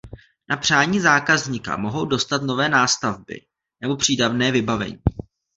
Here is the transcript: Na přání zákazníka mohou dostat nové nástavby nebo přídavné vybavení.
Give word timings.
Na 0.49 0.57
přání 0.57 0.99
zákazníka 0.99 1.77
mohou 1.77 2.05
dostat 2.05 2.41
nové 2.43 2.69
nástavby 2.69 3.41
nebo 3.81 3.95
přídavné 3.97 4.51
vybavení. 4.51 4.99